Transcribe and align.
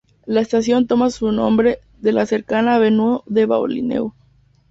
La 0.25 0.41
estación 0.41 0.87
toma 0.87 1.11
su 1.11 1.31
nombre 1.31 1.77
de 1.99 2.11
la 2.11 2.25
cercana 2.25 2.73
Avenue 2.77 3.21
de 3.27 3.45
Beaulieu. 3.45 4.15